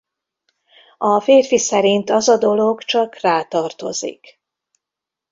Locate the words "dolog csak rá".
2.37-3.43